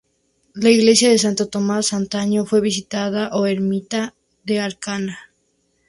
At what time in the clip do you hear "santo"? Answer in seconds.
1.19-1.47